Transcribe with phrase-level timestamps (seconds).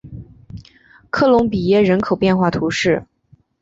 [1.11, 3.05] 科隆比耶人口变化图示